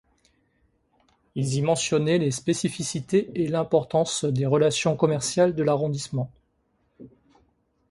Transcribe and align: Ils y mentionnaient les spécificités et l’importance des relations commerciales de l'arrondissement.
Ils 1.35 1.53
y 1.57 1.61
mentionnaient 1.61 2.17
les 2.17 2.31
spécificités 2.31 3.29
et 3.39 3.47
l’importance 3.47 4.25
des 4.25 4.47
relations 4.47 4.95
commerciales 4.95 5.53
de 5.53 5.61
l'arrondissement. 5.61 6.31